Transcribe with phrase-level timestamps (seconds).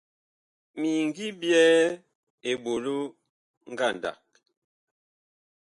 [0.79, 1.77] Mi ngi byɛɛ
[2.49, 2.95] eɓolo
[3.71, 4.19] ngandag.